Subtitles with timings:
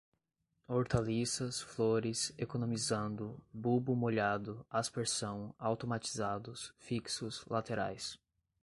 [0.67, 8.19] hortaliças, flores, economizando, bulbo molhado, aspersão, automatizados, fixos, laterais